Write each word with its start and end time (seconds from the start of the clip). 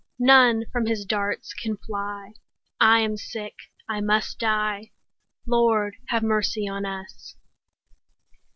None 0.17 0.65
from 0.71 0.87
his 0.87 1.05
darts 1.05 1.53
can 1.53 1.77
fly; 1.77 2.31
5 2.79 2.79
I 2.79 2.99
am 3.01 3.17
sick, 3.17 3.53
I 3.87 4.01
must 4.01 4.39
die— 4.39 4.93
Lord, 5.45 5.95
have 6.07 6.23
mercy 6.23 6.67
on 6.67 6.87
us! 6.87 7.35